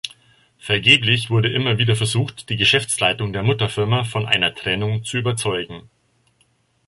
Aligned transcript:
Vergeblich 0.57 1.29
wurde 1.29 1.53
immer 1.53 1.77
wieder 1.77 1.95
versucht, 1.95 2.49
die 2.49 2.55
Geschäftsleitung 2.57 3.33
der 3.33 3.43
Mutterfirma 3.43 4.03
von 4.03 4.25
einer 4.25 4.55
Trennung 4.55 5.03
zu 5.03 5.17
überzeugen. 5.17 5.89